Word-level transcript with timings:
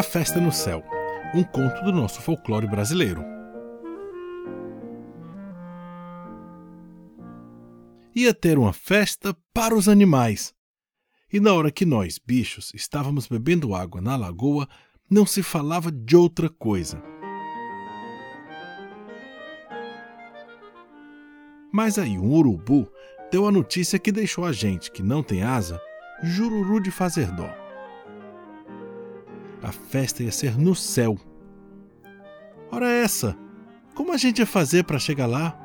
A 0.00 0.02
Festa 0.02 0.40
no 0.40 0.50
Céu, 0.50 0.82
um 1.34 1.44
conto 1.44 1.84
do 1.84 1.92
nosso 1.92 2.22
folclore 2.22 2.66
brasileiro. 2.66 3.22
Ia 8.16 8.32
ter 8.32 8.56
uma 8.56 8.72
festa 8.72 9.36
para 9.52 9.74
os 9.74 9.90
animais. 9.90 10.54
E 11.30 11.38
na 11.38 11.52
hora 11.52 11.70
que 11.70 11.84
nós, 11.84 12.16
bichos, 12.18 12.72
estávamos 12.74 13.26
bebendo 13.26 13.74
água 13.74 14.00
na 14.00 14.16
lagoa, 14.16 14.66
não 15.10 15.26
se 15.26 15.42
falava 15.42 15.92
de 15.92 16.16
outra 16.16 16.48
coisa. 16.48 17.02
Mas 21.70 21.98
aí 21.98 22.18
um 22.18 22.32
urubu 22.32 22.90
deu 23.30 23.46
a 23.46 23.52
notícia 23.52 23.98
que 23.98 24.10
deixou 24.10 24.46
a 24.46 24.52
gente, 24.52 24.90
que 24.90 25.02
não 25.02 25.22
tem 25.22 25.42
asa, 25.42 25.78
jururu 26.22 26.80
de 26.80 26.90
fazer 26.90 27.30
dó. 27.32 27.59
A 29.62 29.72
festa 29.72 30.22
ia 30.22 30.32
ser 30.32 30.58
no 30.58 30.74
céu. 30.74 31.18
Ora 32.70 32.90
essa, 32.90 33.36
como 33.94 34.12
a 34.12 34.16
gente 34.16 34.38
ia 34.38 34.46
fazer 34.46 34.84
para 34.84 34.98
chegar 34.98 35.26
lá? 35.26 35.58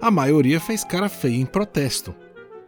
A 0.00 0.10
maioria 0.10 0.60
fez 0.60 0.84
cara 0.84 1.08
feia 1.08 1.36
em 1.36 1.46
protesto. 1.46 2.14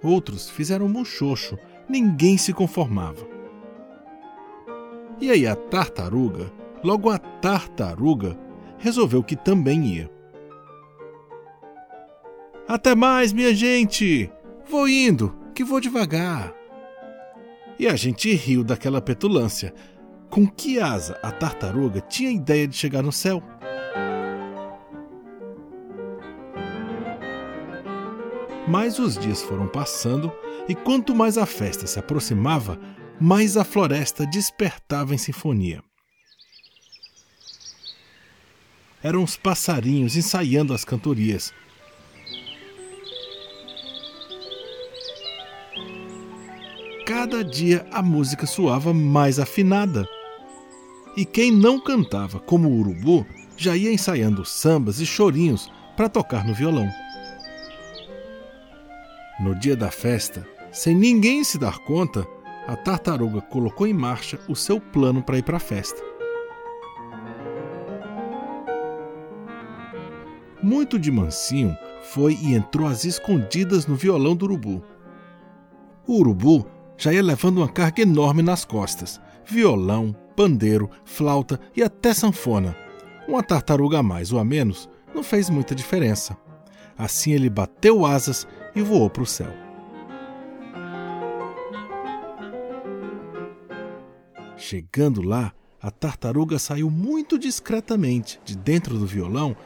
Outros 0.03 0.49
fizeram 0.49 0.89
muxoxo, 0.89 1.59
ninguém 1.89 2.37
se 2.37 2.53
conformava. 2.53 3.27
E 5.21 5.31
aí 5.31 5.47
a 5.47 5.55
tartaruga, 5.55 6.51
logo 6.83 7.11
a 7.11 7.19
tartaruga, 7.19 8.39
resolveu 8.79 9.23
que 9.23 9.37
também 9.37 9.85
ia. 9.85 10.11
Até 12.67 12.95
mais, 12.95 13.33
minha 13.33 13.55
gente! 13.55 14.31
Vou 14.69 14.89
indo, 14.89 15.35
que 15.55 15.65
vou 15.65 15.81
devagar. 15.81 16.55
E 17.79 17.87
a 17.87 17.97
gente 17.97 18.33
riu 18.33 18.63
daquela 18.63 19.01
petulância. 19.01 19.75
Com 20.31 20.47
que 20.47 20.79
asa 20.79 21.19
a 21.25 21.33
tartaruga 21.33 22.01
tinha 22.01 22.31
ideia 22.31 22.69
de 22.69 22.77
chegar 22.77 23.03
no 23.03 23.11
céu? 23.11 23.43
Mas 28.69 29.01
os 29.01 29.19
dias 29.19 29.43
foram 29.43 29.67
passando 29.67 30.33
e 30.69 30.75
quanto 30.75 31.17
mais 31.17 31.37
a 31.37 31.45
festa 31.45 31.85
se 31.89 31.99
aproximava, 31.99 32.79
mais 33.21 33.57
a 33.57 33.65
floresta 33.65 34.25
despertava 34.25 35.13
em 35.13 35.19
sinfonia. 35.19 35.83
Eram 39.03 39.25
os 39.25 39.37
passarinhos 39.37 40.15
ensaiando 40.15 40.73
as 40.73 40.85
cantorias, 40.85 41.53
cada 47.11 47.43
dia 47.43 47.85
a 47.91 48.01
música 48.01 48.47
soava 48.47 48.95
mais 48.95 49.41
afinada. 49.41 50.07
E 51.21 51.25
quem 51.27 51.53
não 51.53 51.79
cantava 51.79 52.41
como 52.41 52.67
o 52.67 52.79
urubu 52.79 53.27
já 53.55 53.77
ia 53.77 53.93
ensaiando 53.93 54.43
sambas 54.43 55.01
e 55.01 55.05
chorinhos 55.05 55.71
para 55.95 56.09
tocar 56.09 56.47
no 56.47 56.55
violão. 56.55 56.89
No 59.39 59.55
dia 59.55 59.77
da 59.77 59.91
festa, 59.91 60.49
sem 60.73 60.95
ninguém 60.95 61.45
se 61.45 61.59
dar 61.59 61.79
conta, 61.81 62.27
a 62.67 62.75
tartaruga 62.75 63.43
colocou 63.43 63.87
em 63.87 63.93
marcha 63.93 64.41
o 64.49 64.57
seu 64.57 64.81
plano 64.81 65.23
para 65.23 65.37
ir 65.37 65.43
para 65.43 65.59
a 65.59 65.61
festa. 65.61 66.03
Muito 70.63 70.99
de 70.99 71.11
mansinho, 71.11 71.77
foi 72.15 72.33
e 72.41 72.55
entrou 72.55 72.89
às 72.89 73.05
escondidas 73.05 73.87
no 73.87 73.95
violão 73.95 74.35
do 74.35 74.47
urubu. 74.47 74.83
O 76.07 76.15
urubu 76.19 76.67
já 76.97 77.13
ia 77.13 77.23
levando 77.23 77.59
uma 77.59 77.69
carga 77.69 78.01
enorme 78.01 78.41
nas 78.41 78.65
costas: 78.65 79.21
violão, 79.47 80.15
pandeiro, 80.37 80.91
flauta 81.05 81.61
e 81.77 81.83
até 81.83 82.15
sanfona. 82.15 82.77
Uma 83.27 83.43
tartaruga 83.43 83.99
a 83.99 84.03
mais 84.03 84.33
ou 84.33 84.39
a 84.39 84.45
menos 84.45 84.89
não 85.15 85.23
fez 85.23 85.51
muita 85.51 85.75
diferença. 85.75 86.37
Assim 86.97 87.33
ele 87.33 87.49
bateu 87.49 88.05
asas 88.05 88.47
e 88.75 88.83
voou 88.83 89.09
para 89.09 89.23
o 89.23 89.27
céu. 89.27 89.53
Chegando 94.57 95.23
lá, 95.23 95.53
a 95.83 95.91
tartaruga 95.91 96.59
saiu 96.59 96.91
muito 96.91 97.39
discretamente 97.39 98.39
de 98.45 98.57
dentro 98.57 98.99
do 98.99 99.07
violão 99.07 99.57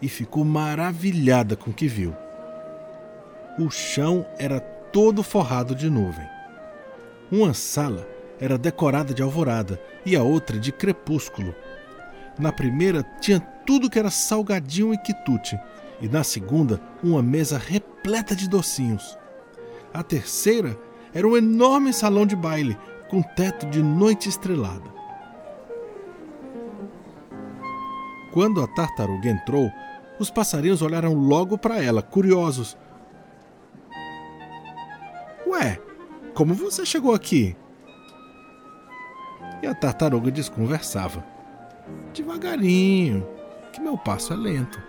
e 0.00 0.08
ficou 0.08 0.44
maravilhada 0.44 1.54
com 1.56 1.70
o 1.70 1.74
que 1.74 1.86
viu. 1.86 2.14
O 3.58 3.70
chão 3.70 4.26
era 4.38 4.60
todo 4.60 5.22
forrado 5.22 5.74
de 5.74 5.90
nuvem. 5.90 6.26
Uma 7.30 7.52
sala 7.52 8.08
era 8.40 8.58
decorada 8.58 9.12
de 9.12 9.22
alvorada 9.22 9.80
e 10.04 10.16
a 10.16 10.22
outra 10.22 10.58
de 10.58 10.72
crepúsculo. 10.72 11.54
Na 12.38 12.52
primeira 12.52 13.02
tinha 13.20 13.40
tudo 13.40 13.90
que 13.90 13.98
era 13.98 14.10
salgadinho 14.10 14.94
e 14.94 14.98
quitute, 14.98 15.58
e 16.00 16.08
na 16.08 16.22
segunda 16.22 16.80
uma 17.02 17.22
mesa 17.22 17.58
repleta 17.58 18.34
de 18.34 18.48
docinhos. 18.48 19.18
A 19.92 20.02
terceira 20.02 20.78
era 21.12 21.26
um 21.26 21.36
enorme 21.36 21.92
salão 21.92 22.24
de 22.24 22.36
baile 22.36 22.78
com 23.08 23.22
teto 23.22 23.66
de 23.66 23.82
noite 23.82 24.28
estrelada. 24.28 24.98
Quando 28.32 28.62
a 28.62 28.68
tartaruga 28.68 29.28
entrou, 29.28 29.70
os 30.18 30.30
passarinhos 30.30 30.82
olharam 30.82 31.14
logo 31.14 31.56
para 31.56 31.82
ela, 31.82 32.02
curiosos. 32.02 32.76
Ué, 35.46 35.80
como 36.34 36.54
você 36.54 36.84
chegou 36.84 37.14
aqui? 37.14 37.56
E 39.62 39.66
a 39.66 39.74
tartaruga 39.74 40.30
desconversava. 40.30 41.24
Devagarinho, 42.14 43.26
que 43.72 43.80
meu 43.80 43.96
passo 43.96 44.32
é 44.32 44.36
lento. 44.36 44.80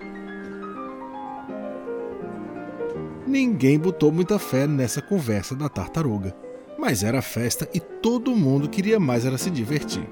Ninguém 3.26 3.78
botou 3.78 4.12
muita 4.12 4.40
fé 4.40 4.66
nessa 4.66 5.02
conversa 5.02 5.56
da 5.56 5.70
tartaruga, 5.70 6.36
mas 6.80 7.04
era 7.04 7.22
festa 7.22 7.70
e 7.74 7.80
todo 7.80 8.36
mundo 8.36 8.70
queria 8.70 9.00
mais 9.00 9.26
era 9.26 9.38
se 9.38 9.52
divertir. 9.52 10.08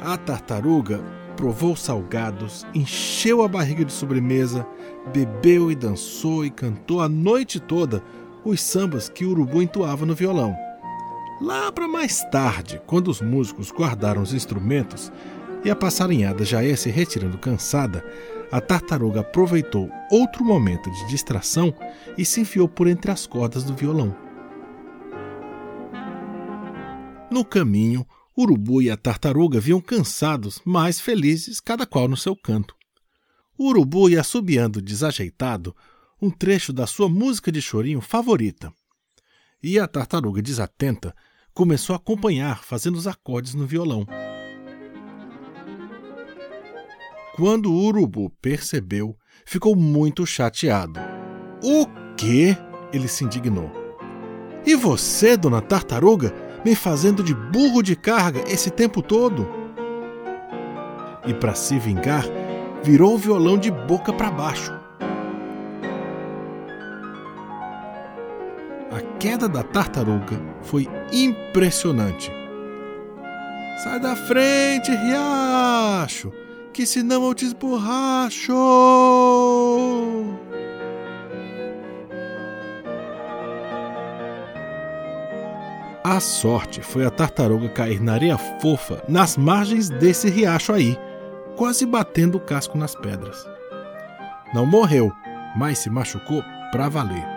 A 0.00 0.16
tartaruga 0.16 1.02
provou 1.36 1.74
salgados, 1.74 2.64
encheu 2.72 3.42
a 3.42 3.48
barriga 3.48 3.84
de 3.84 3.92
sobremesa, 3.92 4.64
bebeu 5.12 5.70
e 5.70 5.74
dançou 5.74 6.44
e 6.44 6.50
cantou 6.50 7.00
a 7.00 7.08
noite 7.08 7.58
toda 7.58 8.02
os 8.48 8.60
sambas 8.60 9.08
que 9.08 9.24
o 9.24 9.30
urubu 9.30 9.60
entoava 9.60 10.06
no 10.06 10.14
violão. 10.14 10.56
Lá 11.40 11.70
para 11.70 11.86
mais 11.86 12.24
tarde, 12.30 12.80
quando 12.86 13.08
os 13.08 13.20
músicos 13.20 13.70
guardaram 13.70 14.22
os 14.22 14.32
instrumentos 14.32 15.12
e 15.64 15.70
a 15.70 15.76
passarinhada 15.76 16.44
já 16.44 16.64
ia 16.64 16.76
se 16.76 16.88
retirando 16.90 17.38
cansada, 17.38 18.04
a 18.50 18.60
tartaruga 18.60 19.20
aproveitou 19.20 19.90
outro 20.10 20.44
momento 20.44 20.90
de 20.90 21.06
distração 21.08 21.74
e 22.16 22.24
se 22.24 22.40
enfiou 22.40 22.68
por 22.68 22.86
entre 22.86 23.10
as 23.10 23.26
cordas 23.26 23.64
do 23.64 23.74
violão. 23.74 24.14
No 27.30 27.44
caminho, 27.44 28.06
urubu 28.38 28.80
e 28.80 28.90
a 28.90 28.96
tartaruga 28.96 29.58
vinham 29.58 29.80
cansados, 29.80 30.60
mas 30.64 31.00
felizes, 31.00 31.60
cada 31.60 31.84
qual 31.84 32.06
no 32.06 32.16
seu 32.16 32.36
canto. 32.36 32.74
O 33.58 33.68
urubu 33.68 34.08
ia 34.08 34.20
assobiando 34.20 34.80
desajeitado 34.80 35.74
um 36.20 36.30
trecho 36.30 36.72
da 36.72 36.86
sua 36.86 37.08
música 37.08 37.52
de 37.52 37.60
chorinho 37.60 38.00
favorita. 38.00 38.72
E 39.62 39.78
a 39.78 39.86
tartaruga 39.86 40.40
desatenta 40.40 41.14
começou 41.52 41.94
a 41.94 41.96
acompanhar, 41.96 42.62
fazendo 42.62 42.96
os 42.96 43.06
acordes 43.06 43.54
no 43.54 43.66
violão. 43.66 44.06
Quando 47.34 47.72
o 47.72 47.84
urubu 47.84 48.30
percebeu, 48.40 49.16
ficou 49.44 49.76
muito 49.76 50.26
chateado. 50.26 51.00
O 51.62 51.86
quê? 52.16 52.56
Ele 52.92 53.08
se 53.08 53.24
indignou. 53.24 53.70
E 54.64 54.74
você, 54.74 55.36
dona 55.36 55.60
tartaruga, 55.60 56.32
me 56.64 56.74
fazendo 56.74 57.22
de 57.22 57.34
burro 57.34 57.82
de 57.82 57.94
carga 57.94 58.42
esse 58.50 58.70
tempo 58.70 59.02
todo. 59.02 59.46
E 61.26 61.34
para 61.34 61.54
se 61.54 61.78
vingar, 61.78 62.24
virou 62.82 63.14
o 63.14 63.18
violão 63.18 63.58
de 63.58 63.70
boca 63.70 64.12
para 64.12 64.30
baixo. 64.30 64.85
Queda 69.18 69.48
da 69.48 69.62
tartaruga 69.62 70.40
foi 70.62 70.88
impressionante. 71.12 72.30
Sai 73.82 74.00
da 74.00 74.16
frente, 74.16 74.90
riacho, 74.90 76.32
que 76.72 76.86
senão 76.86 77.24
eu 77.24 77.34
te 77.34 77.44
esborracho! 77.44 78.54
A 86.02 86.20
sorte 86.20 86.80
foi 86.80 87.04
a 87.04 87.10
tartaruga 87.10 87.68
cair 87.68 88.00
na 88.00 88.12
areia 88.12 88.38
fofa 88.38 89.02
nas 89.08 89.36
margens 89.36 89.90
desse 89.90 90.30
riacho 90.30 90.72
aí, 90.72 90.96
quase 91.56 91.84
batendo 91.84 92.36
o 92.36 92.40
casco 92.40 92.78
nas 92.78 92.94
pedras. 92.94 93.44
Não 94.54 94.64
morreu, 94.64 95.12
mas 95.56 95.78
se 95.78 95.90
machucou 95.90 96.42
para 96.70 96.88
valer. 96.88 97.35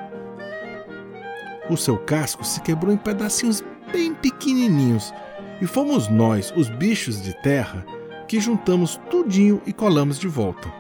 O 1.70 1.78
seu 1.78 1.98
casco 1.98 2.44
se 2.44 2.62
quebrou 2.62 2.92
em 2.92 2.98
pedacinhos 2.98 3.64
bem 3.92 4.14
pequenininhos, 4.14 5.14
e 5.62 5.68
fomos 5.68 6.08
nós, 6.08 6.54
os 6.56 6.70
bichos 6.70 7.22
de 7.22 7.34
terra, 7.42 7.86
que 8.28 8.40
juntamos 8.40 9.00
tudinho 9.10 9.62
e 9.66 9.74
colamos 9.74 10.18
de 10.18 10.28
volta, 10.28 10.72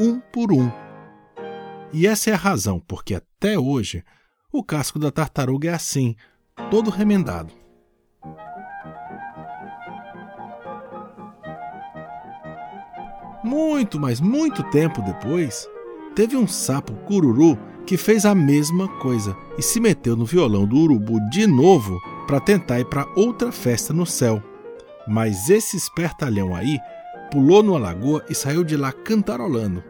um 0.00 0.18
por 0.18 0.52
um. 0.52 0.70
E 1.92 2.06
essa 2.06 2.30
é 2.30 2.34
a 2.34 2.36
razão 2.36 2.80
porque 2.80 3.14
até 3.14 3.58
hoje 3.58 4.04
o 4.52 4.64
casco 4.64 4.98
da 4.98 5.10
tartaruga 5.10 5.70
é 5.70 5.74
assim, 5.74 6.16
todo 6.70 6.90
remendado. 6.90 7.52
Muito, 13.42 13.98
mas 13.98 14.20
muito 14.20 14.62
tempo 14.64 15.00
depois, 15.02 15.68
teve 16.14 16.36
um 16.36 16.46
sapo 16.46 16.92
cururu 17.06 17.58
que 17.86 17.96
fez 17.96 18.24
a 18.24 18.34
mesma 18.34 18.88
coisa 18.98 19.36
e 19.58 19.62
se 19.62 19.80
meteu 19.80 20.14
no 20.14 20.24
violão 20.24 20.66
do 20.66 20.76
urubu 20.76 21.18
de 21.30 21.46
novo 21.46 22.00
para 22.26 22.40
tentar 22.40 22.78
ir 22.80 22.84
para 22.84 23.08
outra 23.16 23.50
festa 23.50 23.92
no 23.92 24.06
céu. 24.06 24.42
Mas 25.08 25.50
esse 25.50 25.76
espertalhão 25.76 26.54
aí 26.54 26.78
pulou 27.30 27.62
numa 27.62 27.78
lagoa 27.78 28.24
e 28.28 28.34
saiu 28.34 28.62
de 28.62 28.76
lá 28.76 28.92
cantarolando. 28.92 29.82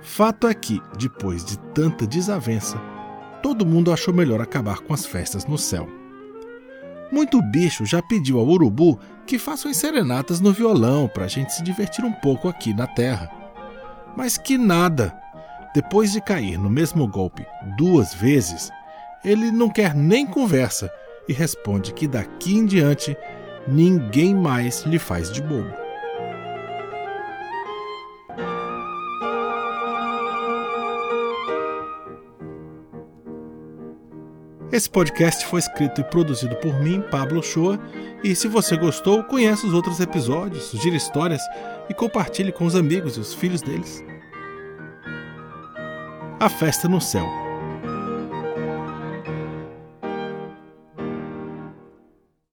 Fato 0.00 0.46
é 0.46 0.54
que, 0.54 0.80
depois 0.98 1.44
de 1.44 1.58
tanta 1.74 2.06
desavença, 2.06 2.80
todo 3.42 3.66
mundo 3.66 3.92
achou 3.92 4.12
melhor 4.12 4.40
acabar 4.40 4.80
com 4.80 4.92
as 4.94 5.04
festas 5.04 5.44
no 5.44 5.58
céu. 5.58 5.88
Muito 7.10 7.40
bicho 7.40 7.86
já 7.86 8.02
pediu 8.02 8.38
ao 8.38 8.46
urubu 8.46 8.98
que 9.26 9.38
façam 9.38 9.72
serenatas 9.72 10.40
no 10.40 10.52
violão 10.52 11.08
para 11.08 11.24
a 11.24 11.28
gente 11.28 11.52
se 11.52 11.62
divertir 11.62 12.04
um 12.04 12.12
pouco 12.12 12.48
aqui 12.48 12.74
na 12.74 12.86
terra. 12.86 13.30
Mas 14.16 14.36
que 14.36 14.58
nada! 14.58 15.16
Depois 15.74 16.12
de 16.12 16.20
cair 16.20 16.58
no 16.58 16.70
mesmo 16.70 17.06
golpe 17.06 17.46
duas 17.76 18.14
vezes, 18.14 18.70
ele 19.24 19.50
não 19.50 19.68
quer 19.68 19.94
nem 19.94 20.26
conversa 20.26 20.90
e 21.28 21.32
responde 21.32 21.92
que 21.92 22.08
daqui 22.08 22.56
em 22.56 22.66
diante 22.66 23.16
ninguém 23.66 24.34
mais 24.34 24.82
lhe 24.84 24.98
faz 24.98 25.30
de 25.30 25.42
bobo. 25.42 25.87
Esse 34.70 34.90
podcast 34.90 35.46
foi 35.46 35.60
escrito 35.60 36.02
e 36.02 36.04
produzido 36.04 36.54
por 36.56 36.78
mim, 36.80 37.00
Pablo 37.10 37.42
Shoa, 37.42 37.80
e 38.22 38.34
se 38.34 38.46
você 38.46 38.76
gostou, 38.76 39.24
conheça 39.24 39.66
os 39.66 39.72
outros 39.72 39.98
episódios, 39.98 40.64
sugira 40.64 40.94
histórias 40.94 41.40
e 41.88 41.94
compartilhe 41.94 42.52
com 42.52 42.66
os 42.66 42.76
amigos 42.76 43.16
e 43.16 43.20
os 43.20 43.32
filhos 43.32 43.62
deles. 43.62 44.04
A 46.38 46.48
Festa 46.50 46.86
no 46.86 47.00
Céu 47.00 47.47